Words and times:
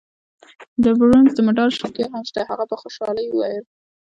د 0.83 0.85
برونزو 0.99 1.35
د 1.35 1.39
مډال 1.47 1.69
شونتیا 1.77 2.05
هم 2.11 2.23
شته. 2.29 2.41
هغه 2.49 2.63
په 2.69 2.75
خوشحالۍ 2.81 3.25
وویل. 3.29 3.65